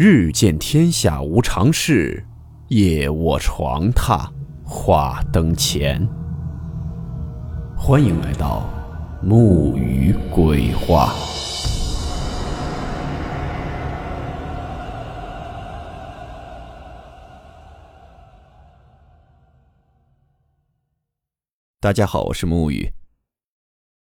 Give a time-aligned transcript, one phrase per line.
[0.00, 2.24] 日见天下无常事，
[2.68, 4.30] 夜卧床榻
[4.64, 6.08] 话灯前。
[7.76, 8.70] 欢迎来到
[9.20, 11.12] 木鱼鬼话。
[21.80, 22.88] 大家好，我是木鱼。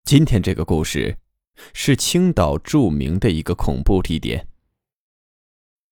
[0.04, 1.19] 今天这个故事
[1.71, 4.47] 是青岛著名的一个恐怖地点。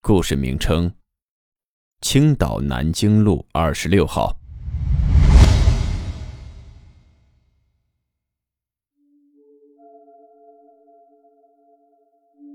[0.04, 0.92] 故事名称：
[2.02, 4.36] 青岛南京路二十六号。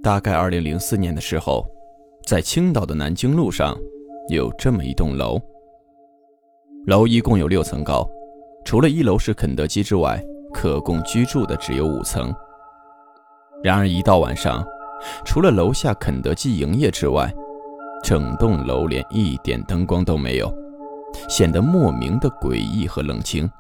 [0.02, 1.64] 大概二零零四年的时候，
[2.26, 3.78] 在青岛的南京路上
[4.28, 5.40] 有这么一栋楼。
[6.86, 8.04] 楼一共有六层高，
[8.64, 10.20] 除了一楼是肯德基之外，
[10.52, 12.34] 可供居住的只有五层。
[13.62, 14.66] 然而一到晚上，
[15.24, 17.32] 除了楼下肯德基营业之外，
[18.02, 20.52] 整栋楼连一点灯光都没有，
[21.28, 23.50] 显得莫名的诡异和冷清。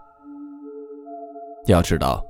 [1.66, 2.24] 要知道。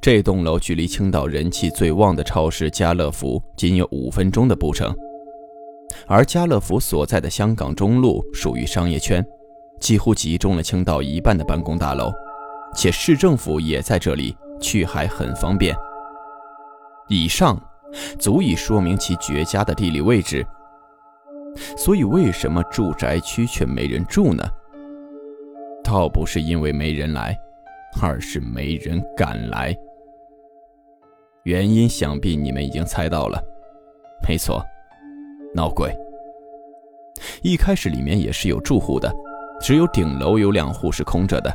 [0.00, 4.94] 这栋楼距离青岛人气最旺的超市家乐福仅有五分钟的步程，
[6.06, 9.26] 而家乐福所在的香港中路属于商业圈，
[9.80, 12.12] 几乎集中了青岛一半的办公大楼，
[12.76, 15.74] 且市政府也在这里，去还很方便。
[17.08, 17.60] 以上
[18.18, 20.46] 足以说明其绝佳的地理位置。
[21.76, 24.42] 所以，为什么住宅区却没人住呢？
[25.84, 27.36] 倒不是因为没人来。
[28.00, 29.76] 而是没人敢来，
[31.42, 33.38] 原因想必你们已经猜到了，
[34.26, 34.64] 没错，
[35.54, 35.94] 闹鬼。
[37.42, 39.12] 一开始里面也是有住户的，
[39.60, 41.54] 只有顶楼有两户是空着的，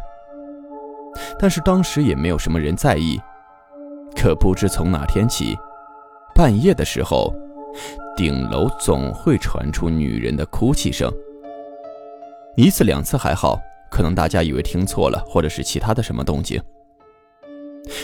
[1.40, 3.20] 但是当时也没有什么人在意。
[4.16, 5.58] 可不知从哪天起，
[6.38, 7.34] 半夜的时候，
[8.16, 11.12] 顶楼总会传出女人的哭泣声，
[12.56, 13.60] 一次两次还好。
[13.90, 16.62] 可能大家以为听错了，或者是其他的什么动静，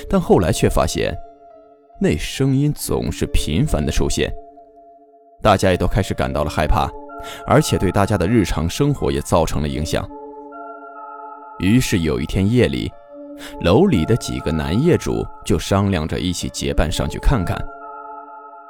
[0.09, 1.13] 但后来却发现，
[1.99, 4.33] 那声音总是频繁的出现，
[5.39, 6.89] 大家也都开始感到了害怕，
[7.45, 10.09] 而且对大家的日常生活也造成了影响。
[11.59, 12.91] 于是有一天夜里，
[13.61, 17.55] 楼里的几个男业主就商量着一起结伴上去看看。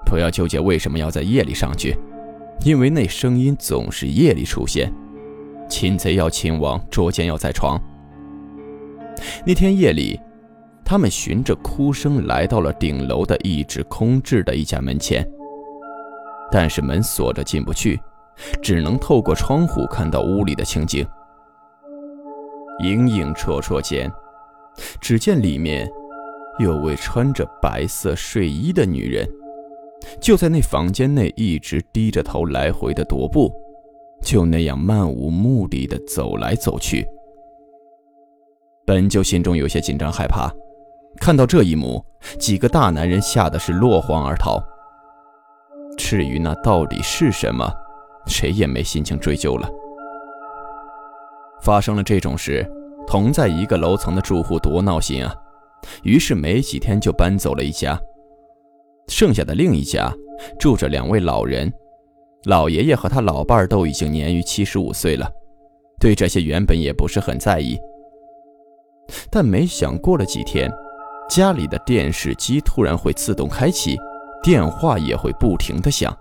[0.06, 1.98] 不要纠结为什么要在夜里上去，
[2.64, 4.94] 因为那声音总是夜里出现。
[5.70, 7.82] 擒贼要擒王，捉奸要在床。
[9.46, 10.20] 那天夜里，
[10.84, 15.28] 他们循着哭声来到了顶楼的一直空置的一家门前，
[16.52, 18.00] 但是门锁着，进不去，
[18.62, 21.08] 只能透过窗户看到屋里的情景。
[22.84, 24.12] 影影绰绰间，
[25.00, 25.90] 只见里面
[26.60, 29.28] 有位穿着白色睡衣的女人，
[30.24, 33.54] 就在那房间内一直低着头来回的踱步。
[34.24, 37.06] 就那样漫无目的的走来走去，
[38.86, 40.50] 本就心中有些紧张害怕，
[41.18, 42.02] 看到这一幕，
[42.40, 44.64] 几个大男人吓得是落荒而逃。
[45.98, 47.70] 至于那到底是什么，
[48.26, 49.70] 谁也没心情追究了。
[51.62, 52.66] 发生了这种事，
[53.06, 55.36] 同在一个楼层的住户多闹心啊！
[56.04, 58.00] 于是没几天就搬走了一家，
[59.08, 60.14] 剩下的另一家
[60.60, 61.72] 住着两位老人。
[62.46, 65.30] 老爷爷和他老伴儿都已经年逾七十五岁了，
[66.00, 67.80] 对这些原本也不是很在意。
[69.30, 70.72] 但没想过了几天，
[71.30, 73.98] 家里的电视机突然会自动开启，
[74.42, 76.16] 电话也会不停的响。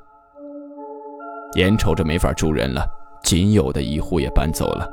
[1.54, 2.86] 眼瞅着没法住人了，
[3.24, 4.88] 仅有的一户也搬走了。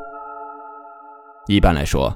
[1.48, 2.16] 一般来说，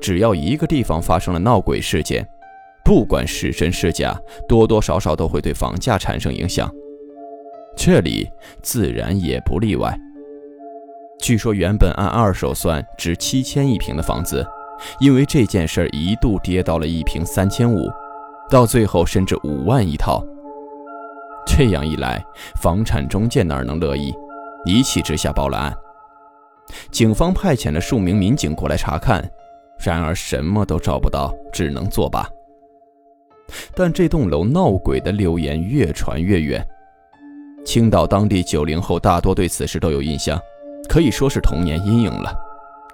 [0.00, 2.26] 只要一个地方发生了闹鬼事件，
[2.86, 4.16] 不管是真是假，
[4.48, 6.70] 多多少少都会对房价产生影响。
[7.76, 8.30] 这里
[8.62, 9.92] 自然也不例外。
[11.18, 14.46] 据说原本按二手算值七千一平的房子，
[15.00, 17.90] 因为这件事一度跌到了一平三千五，
[18.48, 20.24] 到最后甚至五万一套。
[21.44, 22.24] 这样一来，
[22.54, 24.14] 房产中介哪能乐意？
[24.64, 25.74] 一气之下报了案。
[26.92, 29.28] 警方派遣了数名民警过来查看，
[29.84, 32.24] 然而什么都找不到，只能作罢。
[33.74, 36.66] 但这栋楼闹鬼的流言越传越远。
[37.64, 40.40] 青岛当地九零后大多对此事都有印象，
[40.88, 42.34] 可以说是童年阴影了。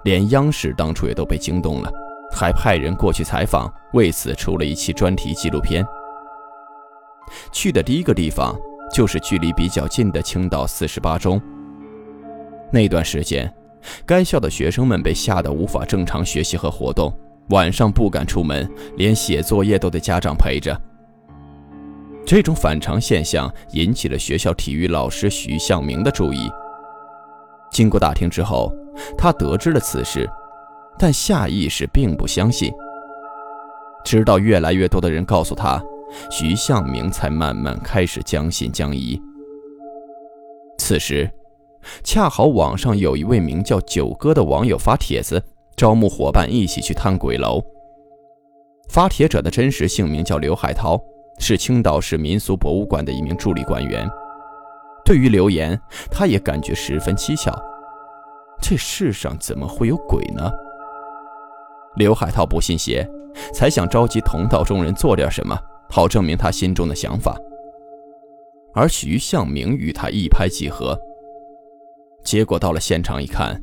[0.03, 1.91] 连央视当初也都被惊动了，
[2.31, 5.85] 还派人过去采访，为此出了一期专题纪录片。
[7.51, 8.53] 去的第一个地方
[8.93, 11.41] 就是距离比较近的青岛四十八中。
[12.71, 13.51] 那段时间，
[14.05, 17.15] 该校的学生们被吓得无法正常学习和活动，
[17.49, 20.79] 晚上不敢出门，连写作业都得家长陪着。
[22.25, 26.49] 这种反常现象引起了学校体育老师徐向明的注意。
[27.69, 28.73] 经过打听之后，
[29.17, 30.29] 他得知了此事，
[30.97, 32.71] 但下意识并不相信。
[34.05, 35.83] 直到越来越多的人告诉他，
[36.29, 39.21] 徐向明才慢慢开始将信将疑。
[40.77, 41.29] 此时，
[42.03, 45.43] 恰好网上有一位名叫九哥的网友发帖子，
[45.75, 47.61] 招募伙伴一起去探鬼楼。
[48.89, 50.99] 发帖者的真实姓名叫刘海涛。
[51.39, 54.07] 是青岛市民俗博物馆的一名助理馆员。
[55.03, 55.77] 对于流言，
[56.11, 57.51] 他也感觉十分蹊跷。
[58.61, 60.49] 这世上怎么会有鬼呢？
[61.95, 63.05] 刘海涛不信邪，
[63.51, 65.59] 才想召集同道中人做点什么，
[65.89, 67.35] 好证明他心中的想法。
[68.75, 70.97] 而徐向明与他一拍即合。
[72.23, 73.59] 结果到了现场一看，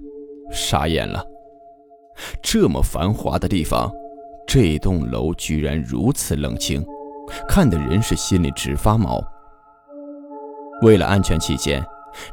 [0.50, 1.24] 傻眼了。
[2.42, 3.92] 这么繁华的地方，
[4.46, 6.84] 这栋楼居然如此冷清。
[7.48, 9.22] 看的人是心里直发毛。
[10.82, 11.84] 为了安全起见，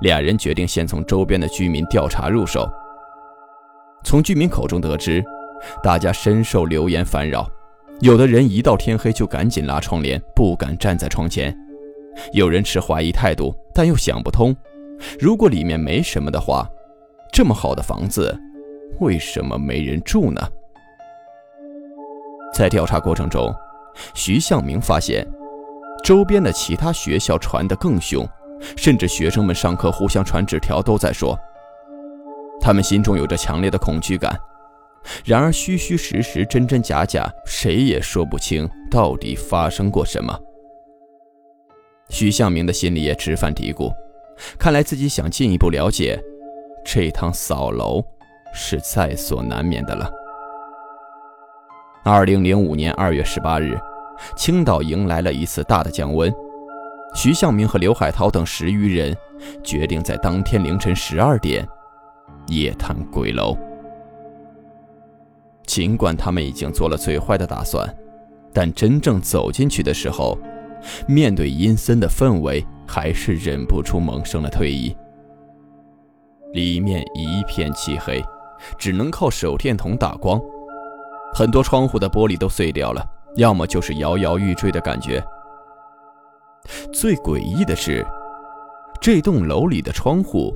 [0.01, 2.67] 俩人决定先从周边的居民调查入手。
[4.03, 5.23] 从居民口中得知，
[5.83, 7.47] 大家深受流言烦扰，
[7.99, 11.51] 有的人一到天黑就赶紧拉窗帘，不敢站在窗前；
[12.33, 14.55] 有人持怀疑态度，但又想不通，
[15.19, 16.67] 如果里面没什么的话，
[17.31, 18.35] 这么好的房子，
[18.99, 20.41] 为什么没人住呢？
[22.53, 23.53] 在调查过程中。
[24.13, 25.27] 徐向明发现，
[26.03, 28.23] 周边的其他学校传得更凶，
[28.75, 31.35] 甚至学生们上课互相传纸条，都在说，
[32.61, 34.39] 他们心中有着强烈的恐惧感。
[35.25, 40.39] 然而，虚虚实实，真真假假，谁也说不清到底发生过什么。
[42.09, 43.91] 徐向明的心里也直犯嘀咕，
[44.59, 46.21] 看来自己想进一步了解，
[46.85, 48.03] 这趟扫楼
[48.53, 50.09] 是在所难免的了。
[52.03, 53.77] 二零零五年二月十八日，
[54.35, 56.33] 青岛迎来了一次大的降温。
[57.15, 59.15] 徐向明和刘海涛等十余人
[59.63, 61.67] 决定在当天凌晨十二点
[62.47, 63.57] 夜探鬼楼。
[65.65, 67.87] 尽管他们已经做了最坏的打算，
[68.53, 70.37] 但真正走进去的时候，
[71.07, 74.95] 面对阴森的氛围，还是忍不住萌生了退意。
[76.53, 78.23] 里面一片漆黑，
[78.77, 80.41] 只能靠手电筒打光。
[81.33, 83.05] 很多窗户的玻璃都碎掉了，
[83.35, 85.23] 要么就是摇摇欲坠的感觉。
[86.91, 88.05] 最诡异的是，
[88.99, 90.53] 这栋楼里的窗户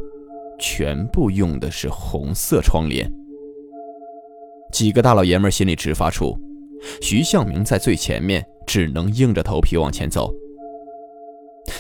[0.60, 3.12] 全部用的是红色窗帘。
[4.72, 6.38] 几个大老爷们心里直发怵，
[7.02, 10.34] 徐向明在最前面，只能硬着头皮往前走。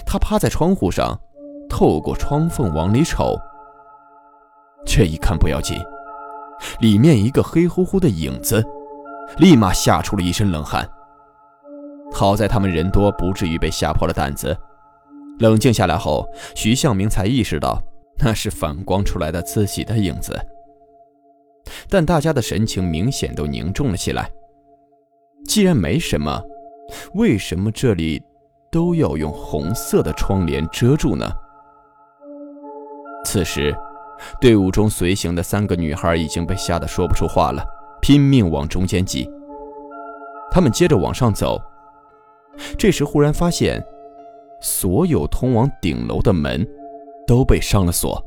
[0.06, 1.19] 他趴在窗户上，
[1.69, 3.35] 透过窗缝往里瞅。
[4.85, 5.77] 这一看不要紧，
[6.79, 8.63] 里面一个黑乎乎的影子。
[9.37, 10.87] 立马吓出了一身冷汗。
[12.11, 14.55] 好在他们人多，不至于被吓破了胆子。
[15.39, 17.81] 冷静下来后，徐向明才意识到
[18.19, 20.37] 那是反光出来的自己的影子。
[21.89, 24.29] 但大家的神情明显都凝重了起来。
[25.45, 26.41] 既然没什么，
[27.13, 28.21] 为什么这里
[28.69, 31.25] 都要用红色的窗帘遮住呢？
[33.23, 33.73] 此时，
[34.39, 37.63] 队伍中随行的三个女孩已经被吓得说不出话了。
[38.01, 39.29] 拼命往中间挤。
[40.50, 41.62] 他们接着往上走，
[42.77, 43.81] 这时忽然发现，
[44.60, 46.67] 所有通往顶楼的门
[47.27, 48.19] 都被上了锁。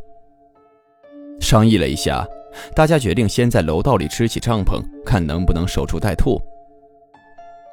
[1.41, 2.25] 商议了一下，
[2.75, 6.41] 大家决定先在楼道里支起帐篷，看能不能守株待兔。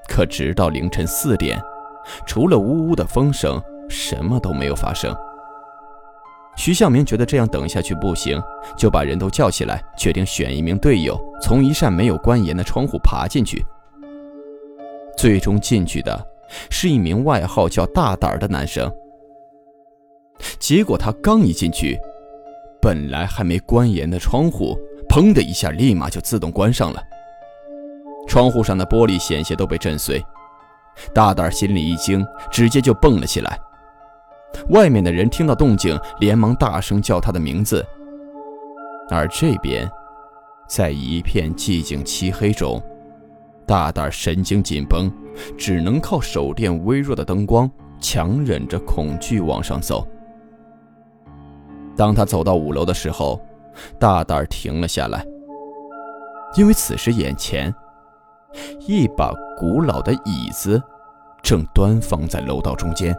[0.10, 1.62] 可直到凌晨四点，
[2.26, 5.16] 除了呜呜的风声，什么都没有发生。
[6.58, 8.40] 徐向明觉得这样等下去不行，
[8.78, 13.66] 就把人都叫起来，决定选一名队友从一扇没有关严的窗户爬进去。
[15.18, 16.28] 最终进去的
[16.70, 18.92] 是一名外号叫“大胆”的男生。
[20.60, 21.98] 结果他刚一进去，
[22.82, 24.78] 本来还没关严的窗户，
[25.10, 27.02] 砰的一下，立马就自动关上了。
[28.28, 30.24] 窗户上的玻璃险些都被震碎。
[31.14, 33.60] 大胆心里一惊，直接就蹦了起来。
[34.70, 37.86] 外面的人听到动静，连忙大声叫他的名字。
[39.10, 39.90] 而这边，
[40.68, 42.82] 在一片寂静漆黑中，
[43.66, 45.12] 大胆神经紧绷，
[45.58, 50.08] 只能靠手电微弱的灯光，强忍着恐惧往上走。
[51.98, 53.42] 当他走到五楼的时候，
[54.00, 55.26] 大胆停了下来，
[56.56, 57.74] 因为此时眼前，
[58.88, 60.82] 一把古老的椅子，
[61.42, 63.16] 正端放在楼道中间。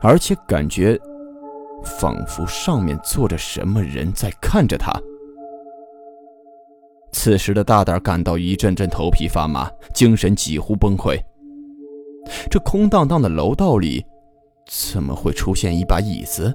[0.00, 0.98] 而且感觉，
[1.84, 4.92] 仿佛上面坐着什么人在看着他。
[7.12, 11.18] 此时的大胆感到一阵阵头皮发麻，精神几乎崩溃。
[12.50, 14.04] 这空荡荡的楼道里，
[14.68, 16.52] 怎么会出现一把椅子？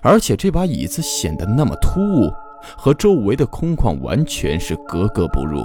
[0.00, 2.32] 而且这把椅子显得那么突兀，
[2.78, 5.64] 和周围的空旷完全是格格不入。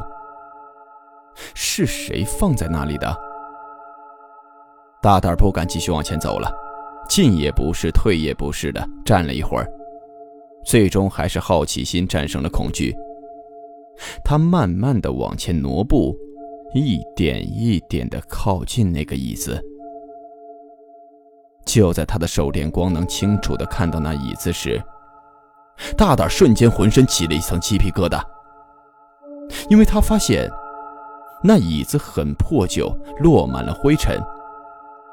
[1.53, 3.15] 是谁放在那里的？
[5.01, 6.51] 大胆不敢继续往前走了，
[7.07, 9.67] 进也不是，退也不是的，站了一会儿，
[10.65, 12.95] 最终还是好奇心战胜了恐惧。
[14.23, 16.15] 他慢慢的往前挪步，
[16.73, 19.59] 一点一点的靠近那个椅子。
[21.65, 24.81] 就在他的手电光能清楚的看到那椅子时，
[25.97, 28.21] 大胆瞬间浑身起了一层鸡皮疙瘩，
[29.69, 30.49] 因为他发现
[31.43, 32.89] 那椅子很破旧，
[33.19, 34.17] 落满了灰尘，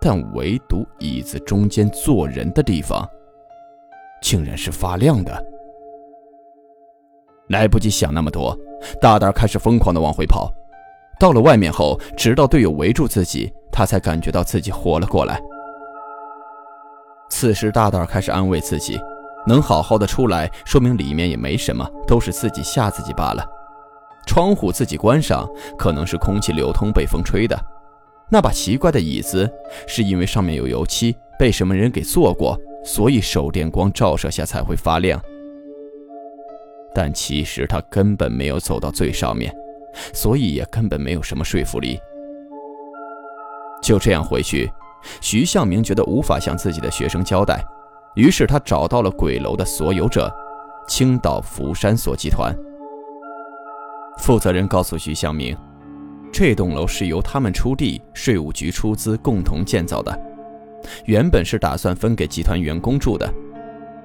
[0.04, 3.08] 但唯独椅子中间坐人的地方，
[4.20, 5.42] 竟然是发亮的。
[7.48, 8.54] 来不及想那么多，
[9.00, 10.52] 大胆开始疯狂的往回跑。
[11.18, 15.40] 到了外面后，直到队友围住自己，他才感觉到自己活了过来。
[17.30, 19.00] 此时，大胆开始安慰自己，
[19.46, 23.42] 能好好的出来，说明里面也没什么，都是自己吓自己罢了。
[24.26, 27.58] 窗户自己关上，可能是空气流通被风吹的。
[28.30, 29.50] 那把奇怪的椅子，
[29.86, 35.20] 是因为上面有油漆，被什么人给坐过，所以手电光照射下才会发亮。
[36.94, 39.54] 但其实他根本没有走到最上面，
[40.12, 41.98] 所以也根本没有什么说服力。
[43.82, 44.70] 就这样回去。
[45.20, 47.62] 徐向明觉得无法向自己的学生交代，
[48.14, 50.34] 于是他找到了鬼楼的所有者——
[50.88, 52.56] 青岛福山所集团。
[54.16, 55.54] 负责人告诉徐向明，
[56.34, 60.12] 这栋楼是由他们出地、税务局出资共同建造的，
[61.04, 63.32] 原本是打算分给集团员工住的，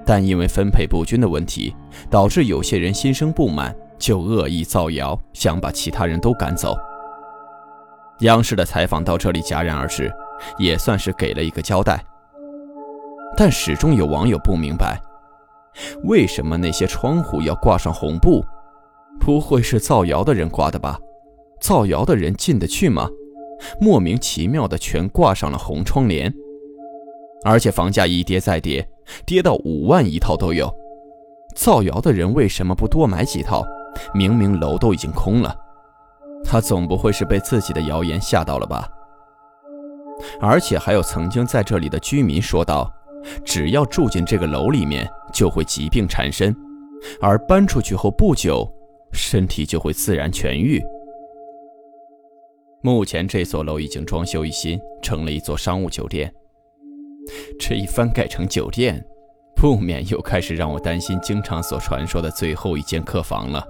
[0.06, 1.74] 但因为分配不均的问题，
[2.08, 6.76] 导致有些人心生不满，就恶意造谣，想把其他人都赶走。
[8.20, 10.08] 央视的采访到这里戛然而止。
[10.56, 12.02] 也算是给了一个交代，
[13.36, 14.98] 但始终有网友不明白，
[16.04, 18.42] 为什么那些窗户要挂上红布？
[19.18, 20.98] 不会是造谣的人挂的吧？
[21.60, 23.08] 造谣的人进得去吗？
[23.78, 26.32] 莫名其妙的全挂上了红窗帘，
[27.44, 28.88] 而且房价一跌再跌，
[29.26, 30.72] 跌到五万一套都有。
[31.54, 33.62] 造谣的人为什么不多买几套？
[34.14, 35.54] 明明楼都已经空了，
[36.42, 38.88] 他总不会是被自己的谣言吓到了吧？
[40.40, 42.90] 而且还有曾经在这里的居民说道
[43.44, 46.56] ：“只要住进这个楼里面，就会疾病缠身，
[47.20, 48.66] 而搬出去后不久，
[49.12, 50.82] 身体就会自然痊愈。”
[52.82, 56.32] 目前这所楼已经装修一新，成了一座商务酒店。
[57.58, 59.04] 这一翻盖成酒店，
[59.54, 63.66] 不免又开始让我担心经常所传说的最后一间客房了。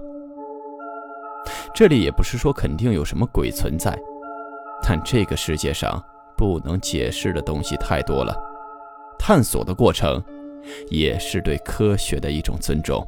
[1.73, 3.97] 这里也不是说肯定有什么鬼存在，
[4.83, 6.03] 但这个世界上……
[6.37, 8.35] 不能解释的东西太多了，
[9.19, 10.19] 探索的过程
[10.89, 13.07] 也是对科学的一种尊重。